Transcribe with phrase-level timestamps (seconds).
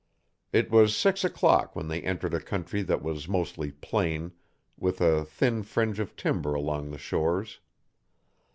[0.51, 4.31] It was six o'clock when they entered a country that was mostly plain,
[4.75, 7.59] with a thin fringe of timber along the shores.